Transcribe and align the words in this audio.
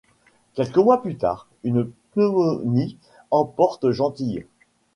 Quelques 0.55 0.79
mois 0.79 1.03
plus 1.03 1.15
tard, 1.15 1.47
une 1.63 1.85
pneumonie 2.15 2.97
emporte 3.29 3.91
Gentille. 3.91 4.47